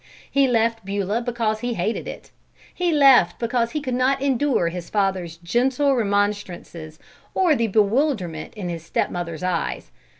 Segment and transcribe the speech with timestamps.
[0.31, 2.31] He left Beulah because he hated it.
[2.73, 6.97] He left because he could not endure his father's gentle remonstrances
[7.35, 9.91] or the bewilderment in his stepmother's eyes.